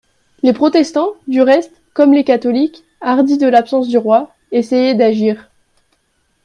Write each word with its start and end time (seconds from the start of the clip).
Les 0.41 0.51
protestants, 0.51 1.13
du 1.27 1.43
reste, 1.43 1.79
comme 1.93 2.11
les 2.11 2.23
catholiques, 2.23 2.83
hardis 3.01 3.37
de 3.37 3.45
l'absence 3.45 3.87
du 3.87 3.99
roi, 3.99 4.31
essayaient 4.51 4.95
d'agir. 4.95 5.51